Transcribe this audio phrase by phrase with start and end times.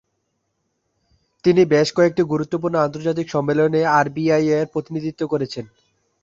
[1.45, 5.65] তিনি বেশ কয়েকটি গুরুত্বপূর্ণ আন্তর্জাতিক সম্মেলনে আরবিআই-এর প্রতিনিধিত্ব করেছেন।